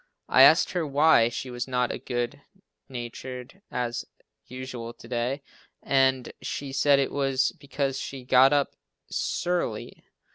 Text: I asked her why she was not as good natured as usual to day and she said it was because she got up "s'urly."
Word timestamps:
I 0.27 0.41
asked 0.41 0.71
her 0.71 0.83
why 0.83 1.29
she 1.29 1.51
was 1.51 1.67
not 1.67 1.91
as 1.91 1.99
good 2.03 2.41
natured 2.89 3.61
as 3.69 4.03
usual 4.47 4.93
to 4.95 5.07
day 5.07 5.43
and 5.83 6.33
she 6.41 6.73
said 6.73 6.97
it 6.97 7.11
was 7.11 7.51
because 7.59 7.99
she 7.99 8.23
got 8.23 8.51
up 8.51 8.75
"s'urly." 9.11 10.01